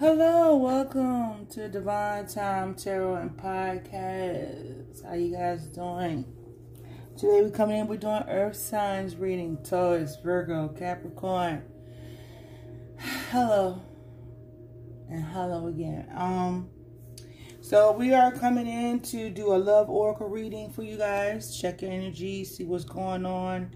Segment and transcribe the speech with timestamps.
[0.00, 5.04] Hello, welcome to Divine Time Tarot and Podcast.
[5.04, 6.24] How you guys doing?
[7.16, 11.64] Today we're coming in, we're doing Earth Signs reading, Taurus, Virgo, Capricorn.
[13.32, 13.82] Hello.
[15.10, 16.08] And hello again.
[16.14, 16.70] Um,
[17.60, 21.60] so we are coming in to do a love oracle reading for you guys.
[21.60, 23.74] Check your energy, see what's going on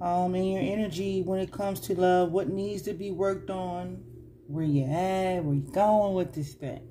[0.00, 4.02] um, in your energy when it comes to love, what needs to be worked on,
[4.48, 6.88] where you at, where you going with this thing.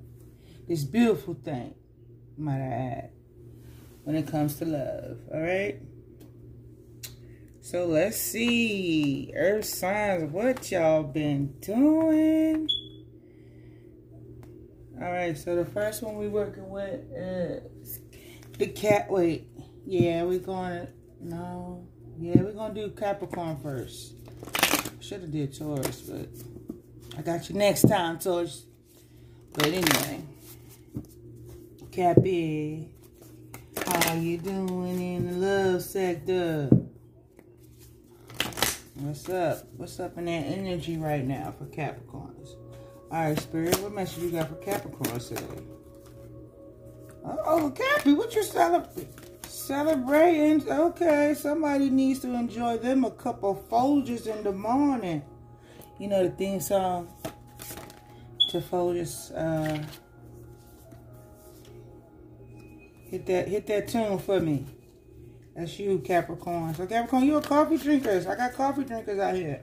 [0.68, 1.74] This beautiful thing,
[2.38, 3.10] might I add,
[4.04, 5.20] when it comes to love.
[5.34, 5.80] All right.
[7.62, 9.32] So let's see.
[9.36, 12.68] Earth signs, what y'all been doing?
[15.02, 18.00] All right, so the first one we're working with is
[18.58, 19.12] the cat.
[19.12, 19.50] Wait,
[19.86, 20.88] yeah, we're going to,
[21.20, 21.86] no.
[22.18, 24.14] Yeah, we're going to do Capricorn first.
[25.02, 26.30] Should have did Taurus, but
[27.18, 28.66] I got you next time, Taurus.
[29.54, 30.22] But anyway,
[31.92, 32.90] Cappy,
[33.88, 36.70] how you doing in the love sector?
[38.96, 39.66] What's up?
[39.78, 42.56] What's up in that energy right now for Capricorns?
[43.12, 45.64] All right, Spirit, what message you got for Capricorns today?
[47.24, 49.14] Uh, oh, Cappy, what you celebrating?
[49.44, 50.70] Celebrating.
[50.70, 55.24] Okay, somebody needs to enjoy them a cup of Folgers in the morning.
[55.98, 57.08] You know the theme song
[58.50, 59.32] to Folgers.
[59.34, 59.82] Uh,
[63.10, 64.66] hit that hit that tune for me.
[65.56, 66.74] That's you, Capricorn.
[66.76, 68.28] So Capricorn, you a coffee drinkers.
[68.28, 69.62] I got coffee drinkers out here.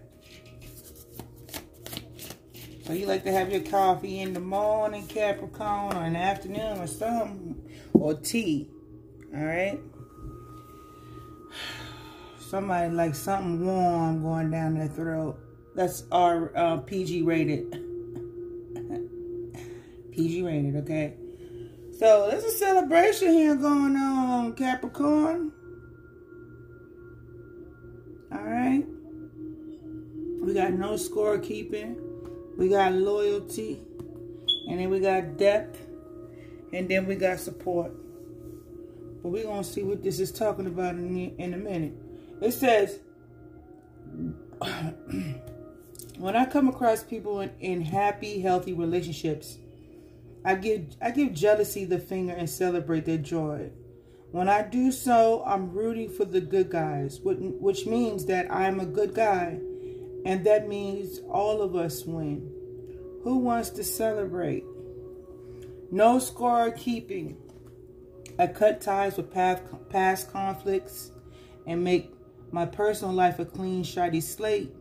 [2.86, 6.78] So you like to have your coffee in the morning, Capricorn, or in the afternoon
[6.78, 8.70] or something, or tea.
[9.36, 9.78] All right.
[12.40, 15.38] Somebody like something warm going down their throat.
[15.74, 17.70] That's our uh, PG rated.
[20.12, 21.14] PG rated, okay?
[21.98, 25.52] So there's a celebration here going on, Capricorn.
[28.32, 28.84] All right.
[30.40, 31.96] We got no score keeping.
[32.58, 33.80] We got loyalty.
[34.68, 35.86] And then we got depth.
[36.72, 37.92] And then we got support.
[39.22, 41.94] But we're going to see what this is talking about in, in a minute.
[42.40, 42.98] It says,
[46.18, 49.58] when I come across people in, in happy, healthy relationships,
[50.44, 53.70] I give I give jealousy the finger and celebrate their joy.
[54.32, 58.86] When I do so, I'm rooting for the good guys, which means that I'm a
[58.86, 59.60] good guy,
[60.24, 62.50] and that means all of us win.
[63.24, 64.64] Who wants to celebrate?
[65.90, 67.36] No score keeping.
[68.38, 71.10] I cut ties with past past conflicts
[71.66, 72.12] and make
[72.50, 74.74] my personal life a clean, shiny slate.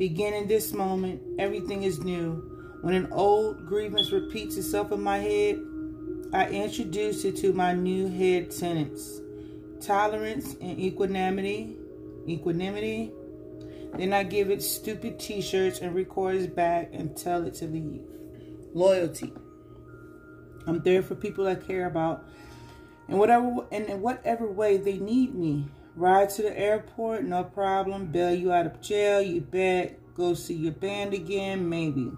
[0.00, 2.78] Beginning this moment, everything is new.
[2.80, 5.60] When an old grievance repeats itself in my head,
[6.32, 9.20] I introduce it to my new head tenants.
[9.82, 11.76] Tolerance and equanimity.
[12.26, 13.12] Equanimity.
[13.92, 18.00] Then I give it stupid t-shirts and record back and tell it to leave.
[18.72, 19.34] Loyalty.
[20.66, 22.24] I'm there for people I care about.
[23.06, 25.66] And whatever and in whatever way they need me.
[25.96, 28.06] Ride to the airport, no problem.
[28.06, 30.14] Bail you out of jail, you bet.
[30.14, 32.10] Go see your band again, maybe.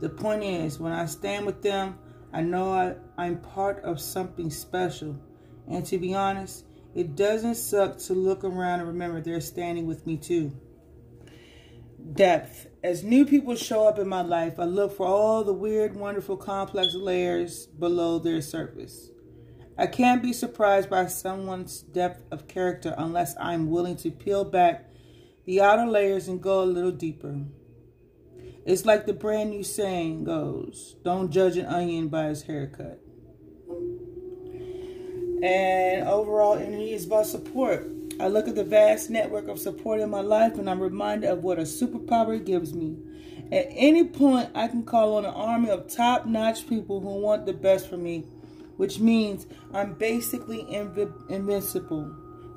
[0.00, 1.98] The point is, when I stand with them,
[2.32, 5.18] I know I, I'm part of something special.
[5.68, 6.64] And to be honest,
[6.94, 10.52] it doesn't suck to look around and remember they're standing with me too.
[12.12, 12.66] Depth.
[12.82, 16.36] As new people show up in my life, I look for all the weird, wonderful,
[16.36, 19.10] complex layers below their surface.
[19.76, 24.88] I can't be surprised by someone's depth of character unless I'm willing to peel back
[25.46, 27.40] the outer layers and go a little deeper.
[28.64, 33.00] It's like the brand new saying goes, don't judge an onion by its haircut.
[35.42, 37.90] And overall energy is about support.
[38.20, 41.42] I look at the vast network of support in my life and I'm reminded of
[41.42, 42.96] what a superpower gives me.
[43.52, 47.52] At any point, I can call on an army of top-notch people who want the
[47.52, 48.24] best for me
[48.76, 52.14] which means I'm basically inv invincible.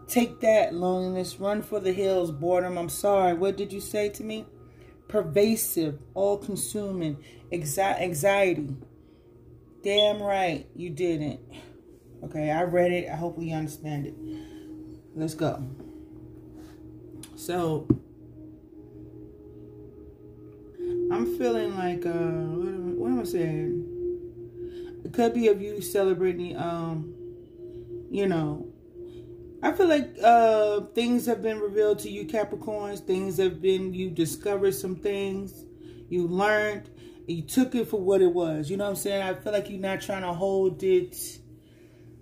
[0.08, 1.40] Take that, loneliness.
[1.40, 2.78] Run for the hills, boredom.
[2.78, 3.34] I'm sorry.
[3.34, 4.46] What did you say to me?
[5.08, 7.18] Pervasive, all consuming,
[7.52, 8.76] anxiety.
[9.84, 11.40] Damn right, you didn't.
[12.24, 13.10] Okay, I read it.
[13.10, 14.16] I hope we understand it.
[15.16, 15.64] Let's go.
[17.36, 17.88] So,
[21.12, 23.97] I'm feeling like, uh, what am, what am I saying?
[25.08, 27.14] It could be of you celebrating, um,
[28.12, 28.68] you know,
[29.64, 33.00] I feel like uh, things have been revealed to you, Capricorns.
[33.00, 35.64] Things have been, you discovered some things.
[36.10, 36.90] You learned.
[37.26, 38.70] you took it for what it was.
[38.70, 39.24] You know what I'm saying?
[39.24, 41.40] I feel like you're not trying to hold it.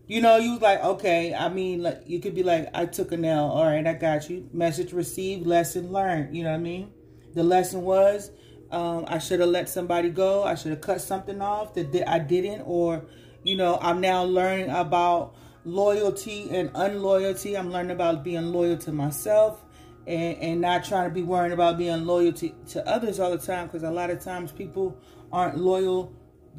[0.06, 3.12] You know, you was like, okay, I mean, like you could be like, I took
[3.12, 3.46] a nail.
[3.46, 4.48] All right, I got you.
[4.54, 6.38] Message received, lesson learned.
[6.38, 6.92] You know what I mean?
[7.34, 8.30] The lesson was,
[8.72, 10.44] um, I should have let somebody go.
[10.44, 12.62] I should have cut something off that I didn't.
[12.62, 13.06] Or,
[13.44, 17.56] you know, I'm now learning about loyalty and unloyalty.
[17.58, 19.66] I'm learning about being loyal to myself
[20.08, 23.38] and, and not trying to be worrying about being loyal to, to others all the
[23.38, 24.98] time because a lot of times people
[25.32, 26.14] aren't loyal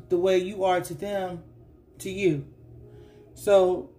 [0.09, 1.43] the way you are to them
[1.99, 2.47] to you
[3.35, 3.91] so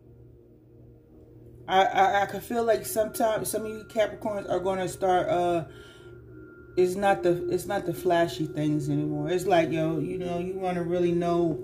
[1.68, 5.30] i i, I can feel like sometimes some of you capricorns are going to start
[5.30, 5.66] uh
[6.78, 10.54] it's not the it's not the flashy things anymore it's like yo you know you
[10.54, 11.60] want to really know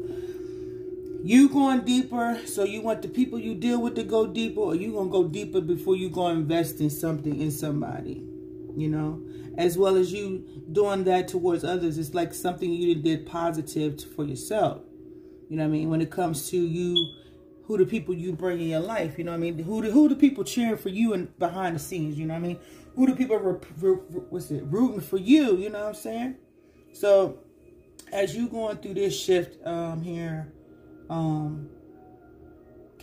[1.25, 4.75] you going deeper, so you want the people you deal with to go deeper, or
[4.75, 8.21] you gonna go deeper before you go invest in something in somebody,
[8.75, 9.24] you know,
[9.57, 11.98] as well as you doing that towards others.
[11.98, 14.81] It's like something you did positive for yourself.
[15.50, 15.89] You know what I mean?
[15.89, 17.13] When it comes to you,
[17.68, 19.59] who the people you bring in your life, you know what I mean?
[19.59, 22.44] Who the, who the people cheering for you and behind the scenes, you know what
[22.44, 22.59] I mean?
[22.95, 23.38] Who the people,
[24.30, 26.36] what's it, rooting for you, you know what I'm saying?
[26.94, 27.40] So,
[28.12, 30.54] as you going through this shift um, here,
[31.10, 31.69] um,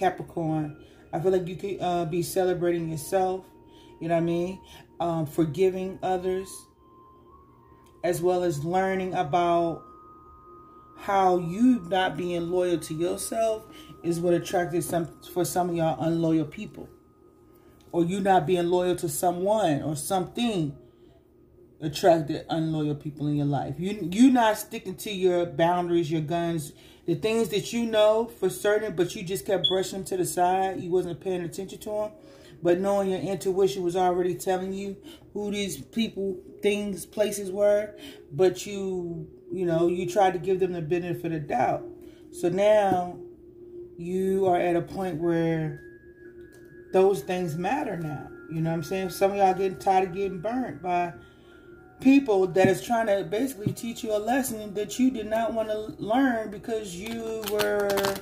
[0.00, 0.76] Capricorn.
[1.12, 3.44] I feel like you could uh, be celebrating yourself,
[4.00, 4.60] you know what I mean?
[4.98, 6.48] Um, forgiving others,
[8.02, 9.82] as well as learning about
[10.96, 13.66] how you not being loyal to yourself
[14.02, 16.88] is what attracted some for some of y'all unloyal people.
[17.92, 20.76] Or you not being loyal to someone or something
[21.80, 23.74] attracted unloyal people in your life.
[23.78, 26.72] You you not sticking to your boundaries, your guns,
[27.06, 30.24] the things that you know for certain, but you just kept brushing them to the
[30.24, 30.80] side.
[30.80, 32.10] You wasn't paying attention to them.
[32.62, 34.96] But knowing your intuition was already telling you
[35.32, 37.94] who these people, things, places were,
[38.30, 41.84] but you, you know, you tried to give them the benefit of doubt.
[42.32, 43.18] So now
[43.96, 45.82] you are at a point where
[46.92, 48.28] those things matter now.
[48.50, 49.10] You know what I'm saying?
[49.10, 51.12] Some of y'all getting tired of getting burnt by
[52.00, 55.68] people that is trying to basically teach you a lesson that you did not want
[55.68, 58.16] to learn because you were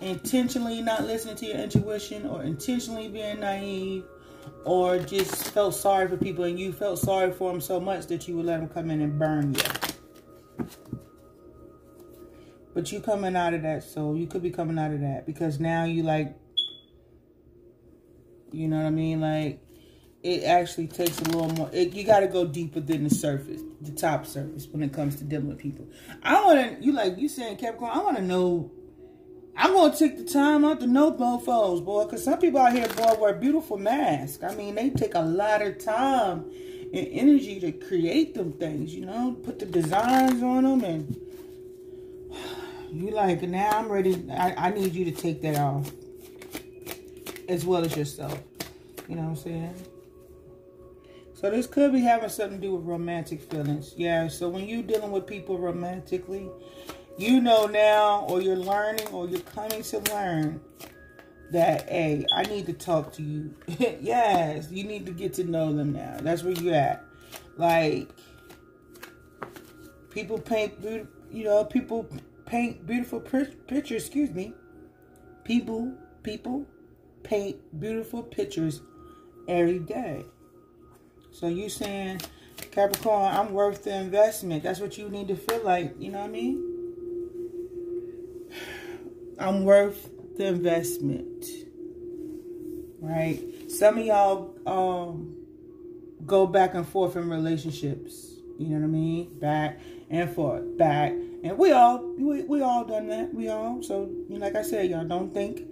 [0.00, 4.04] intentionally not listening to your intuition or intentionally being naive
[4.64, 8.26] or just felt sorry for people and you felt sorry for them so much that
[8.26, 10.66] you would let them come in and burn you.
[12.74, 15.60] But you coming out of that, so you could be coming out of that because
[15.60, 16.34] now you like,
[18.52, 19.20] you know what I mean?
[19.20, 19.62] Like,
[20.22, 21.70] it actually takes a little more.
[21.72, 25.16] It, you got to go deeper than the surface, the top surface, when it comes
[25.16, 25.86] to dealing with people.
[26.22, 27.90] I want to, you like you saying Capricorn.
[27.92, 28.70] I want to know.
[29.54, 32.88] I'm gonna take the time out to know mofos, boy, because some people out here,
[32.88, 34.42] boy, wear beautiful masks.
[34.42, 36.50] I mean, they take a lot of time
[36.94, 38.94] and energy to create them things.
[38.94, 41.16] You know, put the designs on them, and
[42.90, 43.78] you like now.
[43.78, 44.24] I'm ready.
[44.30, 45.90] I, I need you to take that off,
[47.48, 48.40] as well as yourself.
[49.08, 49.74] You know what I'm saying?
[51.34, 53.94] So this could be having something to do with romantic feelings.
[53.96, 56.48] Yeah, so when you're dealing with people romantically,
[57.18, 60.60] you know now, or you're learning, or you're coming to learn
[61.50, 63.54] that, hey, I need to talk to you.
[64.00, 66.16] yes, you need to get to know them now.
[66.20, 67.04] That's where you're at.
[67.56, 68.08] Like,
[70.10, 70.74] people paint,
[71.30, 72.08] you know, people
[72.46, 74.54] paint beautiful pictures, excuse me.
[75.44, 76.66] People, people
[77.22, 78.80] paint beautiful pictures
[79.48, 80.24] every day.
[81.32, 82.20] So you saying,
[82.70, 84.62] Capricorn, I'm worth the investment.
[84.62, 85.94] That's what you need to feel like.
[85.98, 86.68] You know what I mean?
[89.38, 91.44] I'm worth the investment.
[93.00, 93.42] Right?
[93.68, 95.34] Some of y'all um,
[96.26, 98.28] go back and forth in relationships.
[98.58, 99.38] You know what I mean?
[99.38, 101.12] Back and forth, back.
[101.12, 103.34] And we all, we, we all done that.
[103.34, 103.82] We all.
[103.82, 105.62] So, like I said, y'all don't think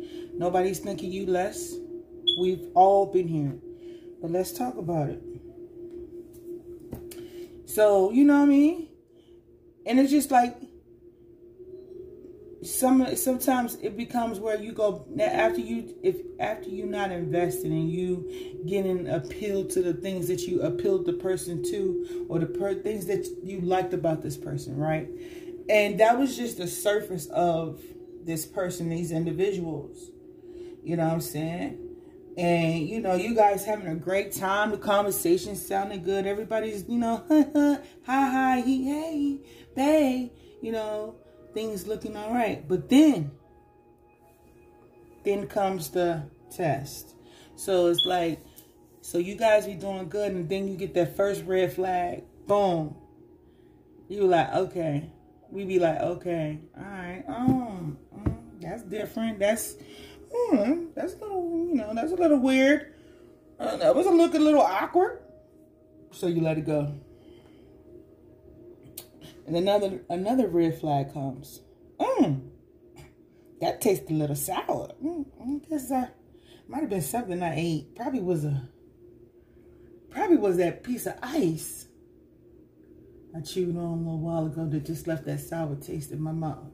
[0.40, 1.75] nobody's thinking you less.
[2.40, 3.54] We've all been here.
[4.23, 5.23] But let's talk about it.
[7.66, 8.88] So, you know what I mean?
[9.85, 10.56] And it's just like
[12.62, 17.90] some sometimes it becomes where you go after you if after you're not investing and
[17.90, 22.75] you getting appealed to the things that you appealed the person to or the per,
[22.75, 25.09] things that you liked about this person, right?
[25.68, 27.80] And that was just the surface of
[28.25, 30.11] this person, these individuals.
[30.82, 31.90] You know what I'm saying?
[32.37, 34.70] and you know you guys having a great time.
[34.70, 36.26] The conversation sounding good.
[36.26, 37.25] Everybody's you know
[38.06, 39.40] hi hi he hey
[39.76, 40.30] bae.
[40.62, 41.16] You know
[41.52, 42.66] things looking all right.
[42.66, 43.30] But then
[45.25, 47.14] then comes the test.
[47.56, 48.40] So it's like
[49.02, 52.25] so you guys be doing good and then you get that first red flag.
[52.46, 52.96] Boom.
[54.08, 55.10] You like okay.
[55.50, 59.38] We be like, okay, all right, um, um that's different.
[59.38, 59.76] That's,
[60.32, 62.94] hmm, that's a little, you know, that's a little weird.
[63.58, 65.20] Uh, that was a look a little awkward.
[66.12, 66.94] So you let it go.
[69.46, 71.60] And another another red flag comes.
[71.99, 72.49] Mmm.
[73.60, 74.92] That tastes a little sour.
[75.04, 76.08] Mm, I guess I
[76.68, 77.96] might have been something I ate.
[77.96, 78.68] Probably was a
[80.10, 81.87] probably was that piece of ice
[83.37, 86.32] I chewed on a little while ago that just left that sour taste in my
[86.32, 86.72] mouth.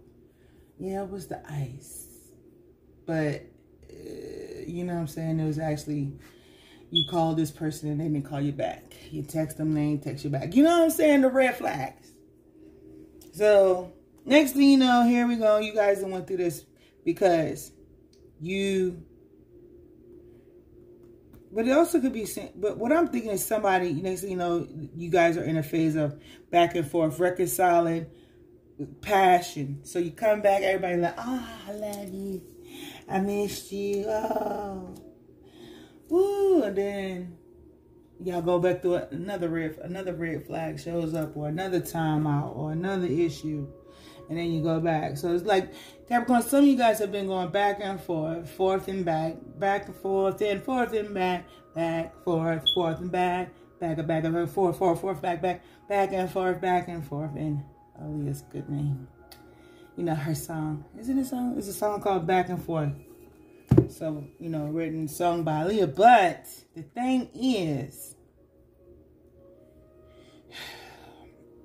[0.78, 2.05] Yeah, it was the ice.
[3.06, 3.46] But,
[3.90, 5.40] uh, you know what I'm saying?
[5.40, 6.12] It was actually,
[6.90, 8.94] you call this person and they didn't call you back.
[9.10, 10.54] You text them, they ain't text you back.
[10.54, 11.22] You know what I'm saying?
[11.22, 12.10] The red flags.
[13.32, 13.92] So,
[14.24, 15.58] next thing you know, here we go.
[15.58, 16.64] You guys went through this
[17.04, 17.72] because
[18.40, 19.02] you
[21.52, 24.66] but it also could be but what i'm thinking is somebody next thing you know
[24.94, 26.20] you guys are in a phase of
[26.50, 28.06] back and forth reconciling
[29.00, 32.42] passion so you come back everybody like oh i love you
[33.08, 34.94] i missed you oh
[36.08, 37.36] Woo, and then
[38.22, 42.70] y'all go back to another red another red flag shows up or another timeout or
[42.70, 43.66] another issue
[44.28, 45.16] and then you go back.
[45.16, 45.72] So it's like
[46.08, 49.86] Capricorn, some of you guys have been going back and forth, forth and back, back
[49.86, 54.50] and forth, and forth and back, back, forth, forth and back, back and back and
[54.50, 57.34] forth, forth, forth, back, back, back and forth, back and forth.
[57.36, 57.62] And
[58.00, 59.08] oh, Aaliyah's good name.
[59.96, 60.84] You know, her song.
[60.98, 61.54] Is it a song?
[61.56, 62.92] It's a song called Back and Forth.
[63.88, 65.94] So, you know, written, sung by Aaliyah.
[65.96, 68.14] But the thing is,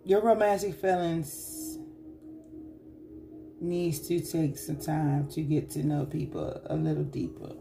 [0.05, 1.77] your romantic feelings
[3.59, 7.51] needs to take some time to get to know people a little deeper.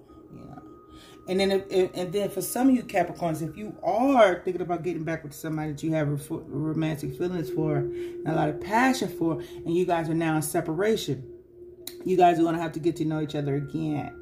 [1.28, 4.82] And then, if, and then for some of you Capricorns, if you are thinking about
[4.82, 9.08] getting back with somebody that you have romantic feelings for, and a lot of passion
[9.08, 11.24] for, and you guys are now in separation,
[12.04, 14.16] you guys are going to have to get to know each other again.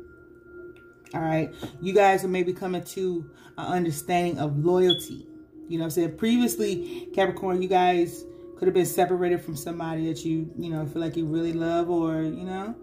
[1.14, 5.26] All right, you guys are maybe coming to an understanding of loyalty.
[5.68, 6.16] You know I'm saying?
[6.16, 8.24] Previously, Capricorn, you guys
[8.58, 11.88] could have been separated from somebody that you, you know, feel like you really love
[11.88, 12.74] or, you know,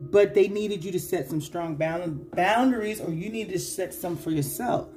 [0.00, 4.16] but they needed you to set some strong boundaries or you need to set some
[4.16, 4.88] for yourself.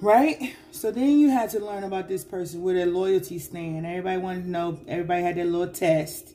[0.00, 0.56] Right?
[0.70, 3.84] So then you had to learn about this person where their loyalty stand.
[3.84, 6.34] Everybody wanted to know, everybody had their little test.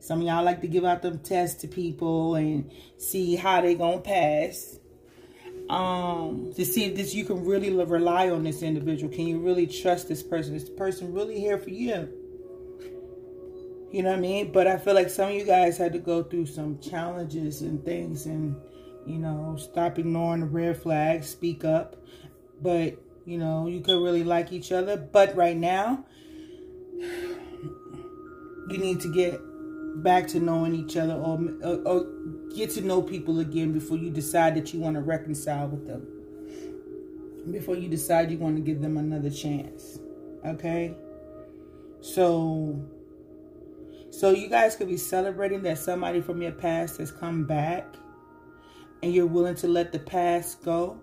[0.00, 3.74] Some of y'all like to give out them tests to people and see how they
[3.74, 4.78] gonna pass
[5.68, 9.66] um to see if this you can really rely on this individual can you really
[9.66, 12.08] trust this person is the person really here for you
[13.92, 15.98] you know what i mean but i feel like some of you guys had to
[15.98, 18.56] go through some challenges and things and
[19.06, 21.96] you know stop ignoring the red flags speak up
[22.62, 26.04] but you know you could really like each other but right now
[28.68, 29.40] you need to get
[30.02, 32.06] back to knowing each other or, or, or
[32.54, 36.06] get to know people again before you decide that you want to reconcile with them.
[37.50, 39.98] Before you decide you want to give them another chance.
[40.44, 40.94] Okay?
[42.00, 42.84] So
[44.16, 47.84] so you guys could be celebrating that somebody from your past has come back
[49.02, 50.98] and you're willing to let the past go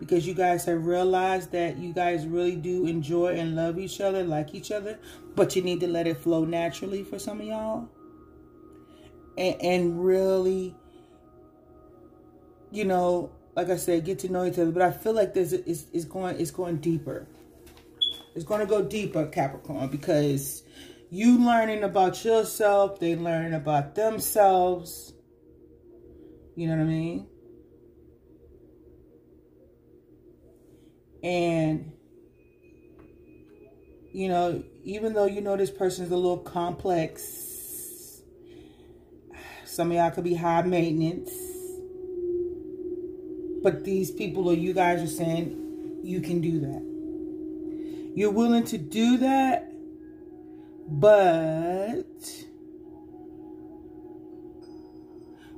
[0.00, 4.24] because you guys have realized that you guys really do enjoy and love each other,
[4.24, 4.98] like each other,
[5.36, 7.88] but you need to let it flow naturally for some of y'all
[9.36, 10.74] and, and really,
[12.72, 14.72] you know, like I said, get to know each other.
[14.72, 17.28] But I feel like this is is going it's going deeper.
[18.34, 20.64] It's going to go deeper, Capricorn, because
[21.10, 25.12] you learning about yourself, they learning about themselves.
[26.56, 27.26] You know what I mean?
[31.22, 31.92] And
[34.12, 37.48] you know, even though you know this person is a little complex
[39.78, 41.30] some of y'all could be high maintenance.
[43.62, 48.12] But these people or you guys are saying you can do that.
[48.16, 49.67] You're willing to do that,
[50.88, 52.04] but...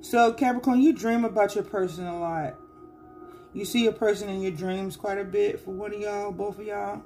[0.01, 2.57] So, Capricorn, you dream about your person a lot.
[3.53, 6.59] You see a person in your dreams quite a bit for one of y'all, both
[6.59, 7.03] of y'all.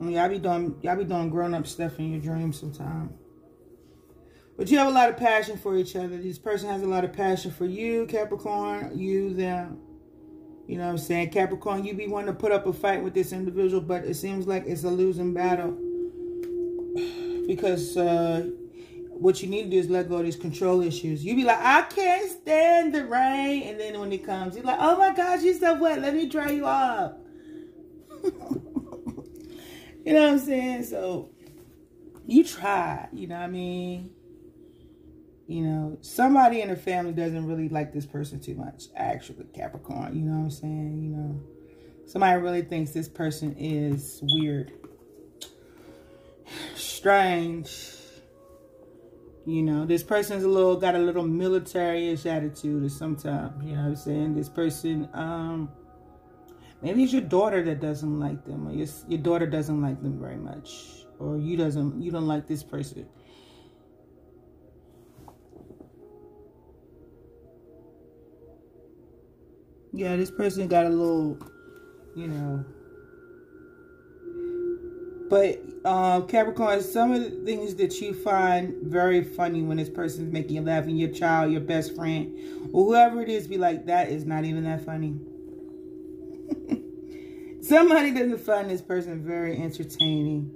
[0.00, 3.12] I mean, y'all be doing y'all be doing grown up stuff in your dreams sometimes.
[4.56, 6.16] But you have a lot of passion for each other.
[6.18, 9.80] This person has a lot of passion for you, Capricorn, you, them.
[10.66, 11.30] You know what I'm saying?
[11.30, 14.46] Capricorn, you be wanting to put up a fight with this individual, but it seems
[14.46, 15.78] like it's a losing battle.
[17.46, 18.48] Because uh,
[19.10, 21.22] what you need to do is let go of these control issues.
[21.22, 23.64] You be like, I can't stand the rain.
[23.64, 26.00] And then when it comes, you're like, oh my gosh, you're so wet.
[26.00, 27.20] Let me dry you up.
[28.24, 28.30] you
[30.06, 30.84] know what I'm saying?
[30.84, 31.30] So
[32.26, 34.13] you try, you know what I mean?
[35.46, 40.16] You know, somebody in the family doesn't really like this person too much, actually, Capricorn.
[40.16, 41.02] You know what I'm saying?
[41.02, 41.42] You know,
[42.06, 44.72] somebody really thinks this person is weird,
[46.74, 47.90] strange.
[49.44, 53.82] You know, this person's a little, got a little military-ish attitude or sometimes, you know
[53.82, 54.34] what I'm saying?
[54.34, 55.68] This person, um,
[56.80, 60.18] maybe it's your daughter that doesn't like them or your, your daughter doesn't like them
[60.18, 63.06] very much or you doesn't, you don't like this person
[69.96, 71.38] Yeah, this person got a little,
[72.16, 72.64] you know.
[75.30, 80.32] But um, Capricorn, some of the things that you find very funny when this person's
[80.32, 82.36] making you laugh, and your child, your best friend,
[82.72, 85.16] or whoever it is, be like, that is not even that funny.
[87.62, 90.50] Somebody doesn't find this person very entertaining.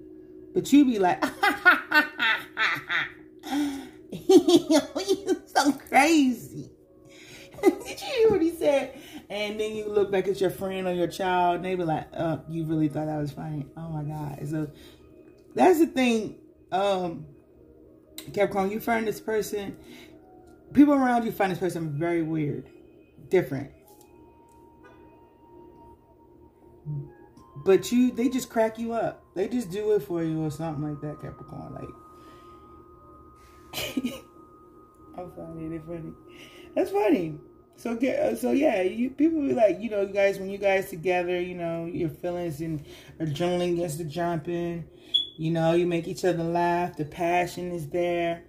[0.53, 1.23] But you be like,
[4.11, 6.73] you so crazy.
[7.63, 8.99] Did you hear what he said?
[9.31, 12.07] And then you look back at your friend or your child, and they be like,
[12.17, 13.67] "Oh, you really thought that was funny?
[13.77, 14.71] Oh my god!" So
[15.55, 16.37] that's the thing,
[16.73, 17.27] um,
[18.33, 18.71] Capricorn.
[18.71, 19.77] You find this person,
[20.73, 22.71] people around you find this person very weird,
[23.29, 23.71] different.
[27.65, 29.23] But you, they just crack you up.
[29.35, 31.75] They just do it for you or something like that, Capricorn.
[31.75, 31.89] Like,
[35.19, 35.69] I'm funny.
[35.69, 36.13] They're funny.
[36.75, 37.39] That's funny.
[37.79, 40.91] So uh, so yeah, you people be like, you know, you guys when you guys
[40.91, 42.85] together, you know, your feelings and
[43.21, 44.85] adrenaline gets to jumping.
[45.37, 46.97] You know, you make each other laugh.
[46.97, 48.43] The passion is there.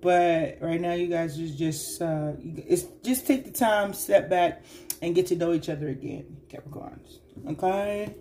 [0.00, 4.62] But right now, you guys just just uh, it's just take the time, step back,
[5.02, 7.18] and get to know each other again, Capricorns.
[7.48, 8.14] Okay.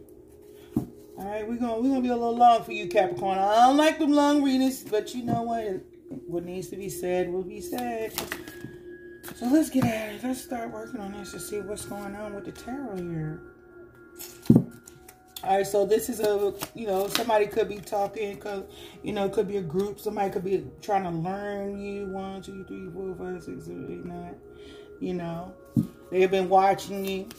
[0.75, 3.37] All right, we're gonna we're gonna be a little long for you, Capricorn.
[3.37, 5.83] I don't like them long readings, but you know what?
[6.25, 8.13] What needs to be said will be said.
[9.39, 10.21] So let's get at it.
[10.21, 13.39] Let's start working on this to see what's going on with the tarot here.
[15.45, 18.67] All right, so this is a, you know, somebody could be talking, could,
[19.01, 19.97] you know, it could be a group.
[19.97, 22.07] Somebody could be trying to learn you.
[22.07, 24.35] One, two, three, four, five, six, seven, eight, nine.
[24.99, 25.53] You know,
[26.11, 27.29] they've been watching you,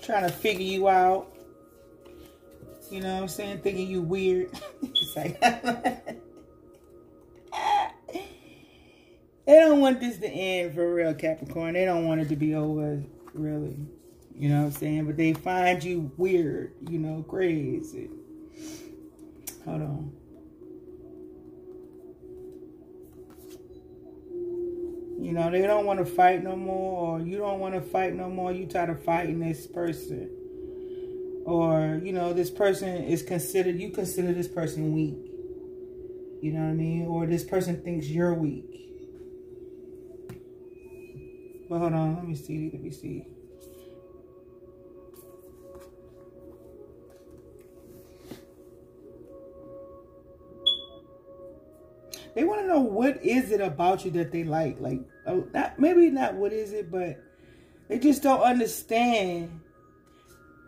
[0.00, 1.36] trying to figure you out.
[2.88, 3.62] You know what I'm saying?
[3.62, 4.52] Thinking you weird.
[9.48, 11.72] They don't want this to end for real, Capricorn.
[11.72, 13.78] They don't want it to be over, really.
[14.34, 15.06] You know what I'm saying?
[15.06, 18.10] But they find you weird, you know, crazy.
[19.64, 20.12] Hold on.
[25.18, 28.14] You know, they don't want to fight no more, or you don't want to fight
[28.14, 28.52] no more.
[28.52, 30.30] You tired of fighting this person.
[31.46, 35.16] Or, you know, this person is considered, you consider this person weak.
[36.42, 37.06] You know what I mean?
[37.06, 38.74] Or this person thinks you're weak.
[41.68, 43.26] But hold on, let me see, let me see.
[52.34, 54.80] They want to know what is it about you that they like.
[54.80, 57.16] Like, oh, not, maybe not what is it, but
[57.88, 59.60] they just don't understand.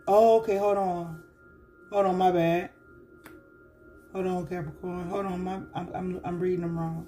[0.07, 1.23] Oh, okay, hold on.
[1.91, 2.71] Hold on, my bad.
[4.13, 5.07] Hold on, Capricorn.
[5.09, 7.07] Hold on, my, I'm, I'm, I'm reading them wrong.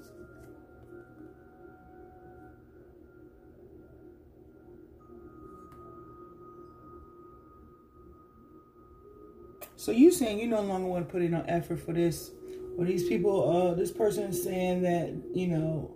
[9.84, 12.32] So you saying you no longer want to put in no effort for this,
[12.78, 15.94] or these people, uh, this person is saying that you know,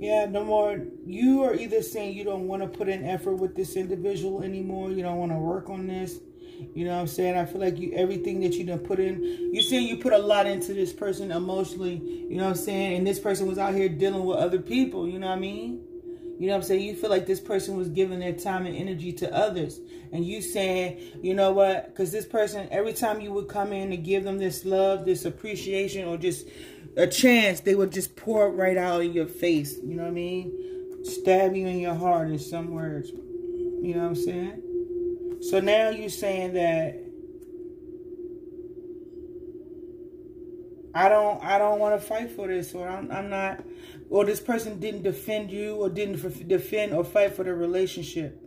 [0.00, 0.80] yeah, no more.
[1.04, 4.90] You are either saying you don't want to put in effort with this individual anymore.
[4.90, 6.18] You don't want to work on this.
[6.74, 7.36] You know what I'm saying?
[7.36, 10.18] I feel like you everything that you done put in, you saying you put a
[10.18, 12.96] lot into this person emotionally, you know what I'm saying?
[12.96, 15.84] And this person was out here dealing with other people, you know what I mean?
[16.40, 16.80] You know what I'm saying?
[16.86, 19.78] You feel like this person was giving their time and energy to others.
[20.10, 21.88] And you saying, you know what?
[21.88, 25.26] Because this person, every time you would come in and give them this love, this
[25.26, 26.48] appreciation, or just
[26.96, 29.76] a chance, they would just pour it right out in your face.
[29.84, 31.04] You know what I mean?
[31.04, 33.10] Stab you in your heart in some words.
[33.10, 34.62] You know what I'm saying?
[35.42, 36.98] So now you're saying that
[40.94, 43.62] I don't I don't want to fight for this or I'm, I'm not
[44.08, 48.42] or this person didn't defend you or didn't defend or fight for the relationship.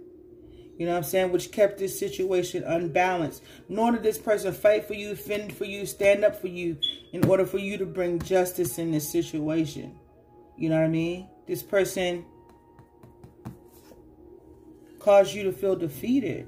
[0.77, 1.31] You know what I'm saying?
[1.31, 3.43] Which kept this situation unbalanced.
[3.69, 6.77] Nor did this person fight for you, fend for you, stand up for you
[7.11, 9.95] in order for you to bring justice in this situation.
[10.57, 11.29] You know what I mean?
[11.47, 12.25] This person
[14.99, 16.47] caused you to feel defeated.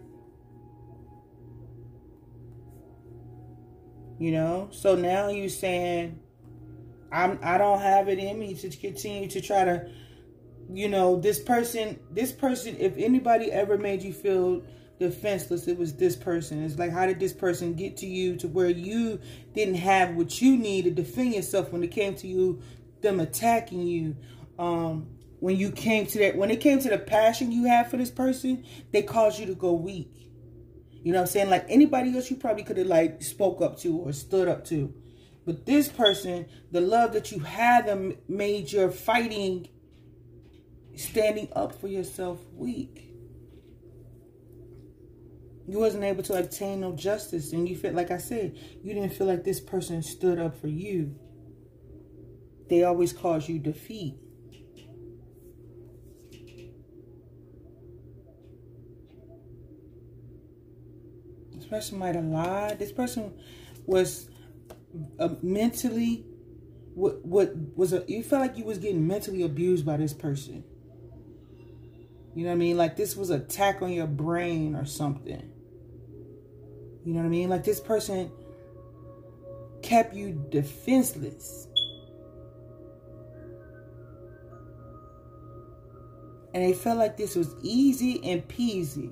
[4.19, 4.69] You know?
[4.71, 6.19] So now you're saying,
[7.11, 9.89] I'm I don't have it in me to continue to try to,
[10.73, 14.63] you know, this person, this person, if anybody ever made you feel
[14.99, 16.63] defenseless, it was this person.
[16.63, 19.19] It's like, how did this person get to you to where you
[19.53, 22.61] didn't have what you need to defend yourself when it came to you,
[23.01, 24.15] them attacking you?
[24.57, 25.07] Um,
[25.39, 28.09] when you came to that, when it came to the passion you had for this
[28.09, 30.31] person, they caused you to go weak.
[31.05, 31.49] You know what I'm saying?
[31.51, 34.91] Like anybody else you probably could have like spoke up to or stood up to.
[35.45, 39.67] But this person, the love that you had them made your fighting,
[40.95, 43.13] standing up for yourself weak.
[45.67, 47.53] You wasn't able to obtain no justice.
[47.53, 50.69] And you felt, like I said, you didn't feel like this person stood up for
[50.69, 51.13] you.
[52.67, 54.15] They always cause you defeat.
[61.75, 62.79] Person might have lied.
[62.79, 63.33] This person
[63.85, 64.29] was
[65.19, 66.25] uh, mentally,
[66.93, 70.63] what what was a, you felt like you was getting mentally abused by this person.
[72.33, 72.77] You know what I mean?
[72.77, 75.51] Like this was attack on your brain or something.
[77.03, 77.49] You know what I mean?
[77.49, 78.31] Like this person
[79.81, 81.67] kept you defenseless.
[86.53, 89.11] And they felt like this was easy and peasy.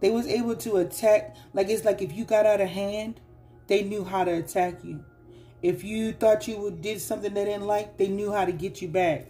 [0.00, 3.20] They was able to attack, like it's like if you got out of hand,
[3.66, 5.04] they knew how to attack you.
[5.62, 8.88] If you thought you did something they didn't like, they knew how to get you
[8.88, 9.26] back.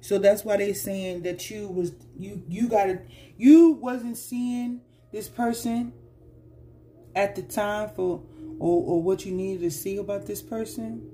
[0.00, 2.98] So that's why they're saying that you was you you got to
[3.38, 4.80] you wasn't seeing
[5.12, 5.92] this person
[7.14, 8.22] at the time for
[8.58, 11.10] or, or what you needed to see about this person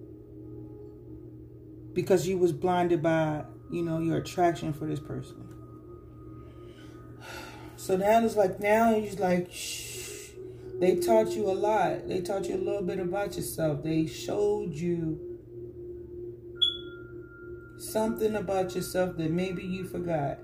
[1.92, 5.49] because you was blinded by you know your attraction for this person.
[7.80, 10.32] So now it's like now he's like shh.
[10.78, 12.06] They taught you a lot.
[12.08, 13.82] They taught you a little bit about yourself.
[13.82, 15.18] They showed you
[17.78, 20.40] something about yourself that maybe you forgot.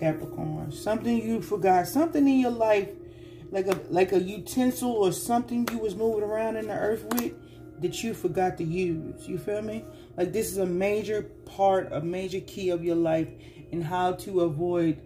[0.00, 0.72] Capricorn.
[0.72, 1.86] Something you forgot.
[1.86, 2.88] Something in your life,
[3.50, 7.34] like a like a utensil or something you was moving around in the earth with
[7.82, 9.28] that you forgot to use.
[9.28, 9.84] You feel me?
[10.16, 13.28] Like this is a major part, a major key of your life
[13.70, 15.00] and how to avoid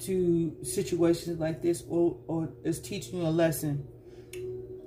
[0.00, 3.86] to situations like this or, or is teaching you a lesson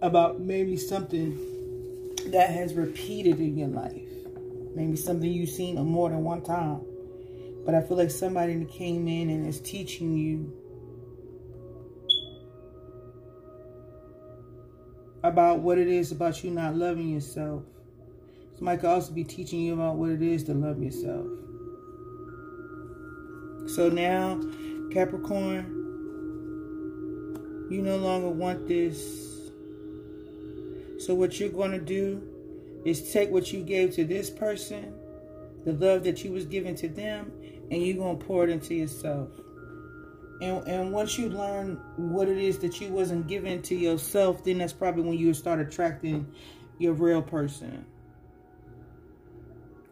[0.01, 1.35] about maybe something
[2.27, 4.01] that has repeated in your life.
[4.75, 6.81] Maybe something you've seen more than one time.
[7.65, 10.53] But I feel like somebody came in and is teaching you
[15.23, 17.63] about what it is about you not loving yourself.
[18.55, 21.27] Somebody could also be teaching you about what it is to love yourself.
[23.67, 24.41] So now,
[24.91, 25.73] Capricorn,
[27.69, 29.51] you no longer want this.
[30.99, 32.21] So what you're going to do
[32.85, 34.93] is take what you gave to this person,
[35.65, 37.31] the love that you was giving to them,
[37.69, 39.29] and you're going to pour it into yourself.
[40.39, 44.59] And, and once you learn what it is that you wasn't giving to yourself, then
[44.59, 46.31] that's probably when you start attracting
[46.77, 47.85] your real person.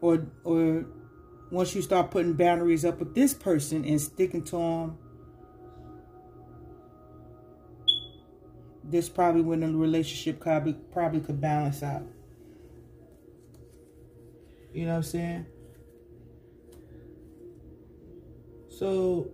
[0.01, 0.85] Or, or
[1.49, 4.97] once you start putting boundaries up with this person and sticking to them,
[8.83, 12.03] this probably when the relationship probably probably could balance out.
[14.73, 15.45] You know what I'm saying?
[18.69, 19.31] So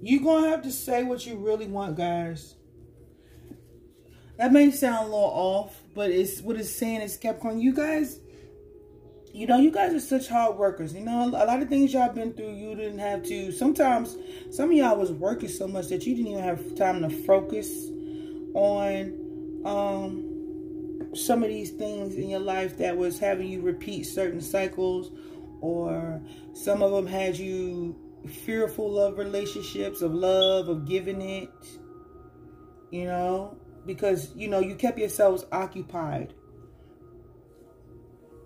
[0.00, 2.54] you're gonna have to say what you really want, guys.
[4.36, 7.60] That may sound a little off, but it's what it's saying is Capricorn.
[7.60, 8.20] You guys,
[9.32, 10.94] you know, you guys are such hard workers.
[10.94, 13.50] You know, a lot of things y'all been through, you didn't have to.
[13.50, 14.16] Sometimes,
[14.52, 17.68] some of y'all was working so much that you didn't even have time to focus
[18.54, 24.40] on um, some of these things in your life that was having you repeat certain
[24.40, 25.10] cycles
[25.60, 27.96] or some of them had you
[28.28, 31.50] fearful of relationships, of love, of giving it,
[32.90, 36.34] you know, because, you know, you kept yourselves occupied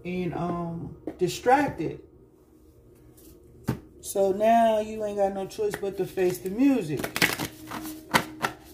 [0.04, 2.00] and um distracted.
[4.00, 7.00] So now you ain't got no choice but to face the music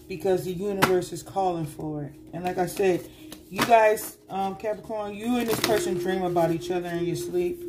[0.07, 2.13] because the universe is calling for it.
[2.33, 3.07] And like I said,
[3.49, 7.63] you guys, um, Capricorn, you and this person dream about each other in your sleep.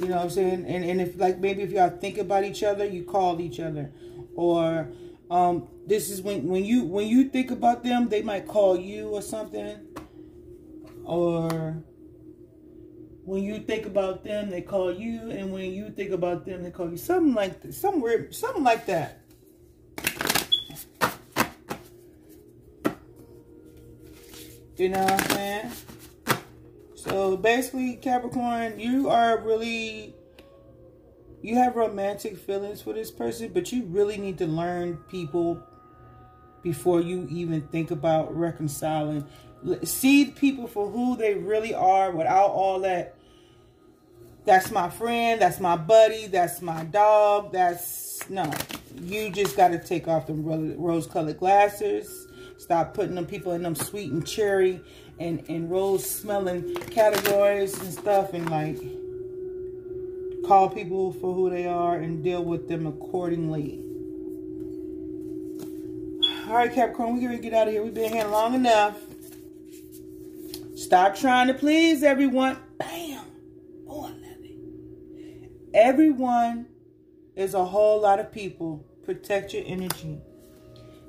[0.00, 0.64] You know what I'm saying?
[0.66, 3.90] And, and if like maybe if y'all think about each other, you call each other.
[4.34, 4.88] Or
[5.30, 9.08] um this is when when you when you think about them, they might call you
[9.08, 9.76] or something.
[11.04, 11.82] Or
[13.24, 16.70] when you think about them, they call you, and when you think about them, they
[16.70, 16.96] call you.
[16.96, 17.74] Something like that.
[17.74, 19.20] Something like that.
[24.76, 25.70] You know what I'm saying?
[27.08, 30.14] So basically, Capricorn, you are really
[31.40, 35.62] you have romantic feelings for this person, but you really need to learn people
[36.62, 39.24] before you even think about reconciling.
[39.84, 43.14] See people for who they really are without all that.
[44.44, 48.50] That's my friend, that's my buddy, that's my dog, that's no.
[49.00, 52.26] You just got to take off the rose colored glasses.
[52.56, 54.80] Stop putting them people in them sweet and cherry
[55.20, 58.78] and, and rose smelling categories and stuff and like
[60.46, 63.84] call people for who they are and deal with them accordingly.
[66.48, 67.82] All right, Capricorn, we're going to get out of here.
[67.82, 68.98] We've been here long enough.
[70.76, 72.56] Stop trying to please everyone.
[72.78, 73.22] Bam.
[73.86, 75.50] Oh, I love it.
[75.74, 76.66] Everyone
[77.36, 78.86] is a whole lot of people.
[79.04, 80.18] Protect your energy.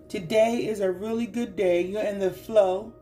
[0.09, 1.83] Today is a really good day.
[1.83, 2.93] You're in the flow.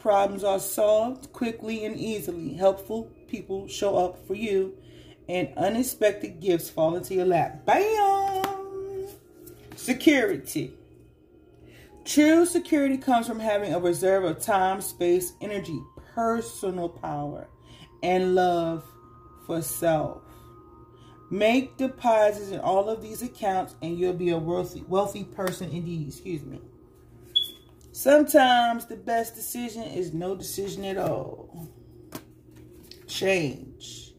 [0.00, 2.54] Problems are solved quickly and easily.
[2.54, 4.74] Helpful people show up for you
[5.28, 7.66] and unexpected gifts fall into your lap.
[7.66, 9.06] Bam!
[9.76, 10.72] Security.
[12.06, 15.78] True security comes from having a reserve of time, space, energy,
[16.14, 17.46] personal power,
[18.02, 18.84] and love
[19.46, 20.22] for self.
[21.30, 26.08] Make deposits in all of these accounts and you'll be a wealthy, wealthy person indeed.
[26.08, 26.60] Excuse me.
[28.00, 31.68] Sometimes the best decision is no decision at all.
[33.06, 34.14] Change.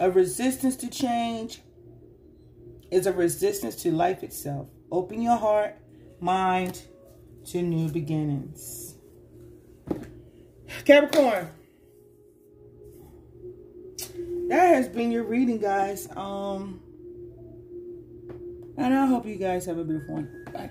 [0.00, 1.60] A resistance to change
[2.90, 4.68] is a resistance to life itself.
[4.90, 5.76] Open your heart,
[6.18, 6.80] mind
[7.48, 8.94] to new beginnings.
[10.86, 11.50] Capricorn.
[14.48, 16.08] That has been your reading, guys.
[16.16, 16.80] Um,
[18.78, 20.44] and I hope you guys have a beautiful one.
[20.54, 20.70] Bye.